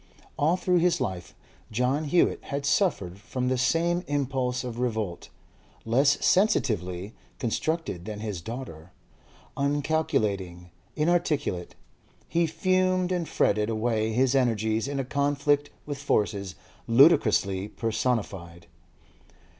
[0.35, 1.35] All through his life
[1.71, 5.29] John Hewett had suffered from the same impulse of revolt;
[5.85, 8.93] less sensitively constructed than his daughter,
[9.55, 11.75] uncalculating, inarticulate,
[12.27, 16.55] he fumed and fretted away his energies in a conflict with forces
[16.87, 18.65] ludicrously personified.